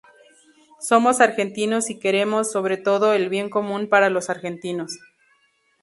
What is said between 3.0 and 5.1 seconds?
el bien común para los argentinos.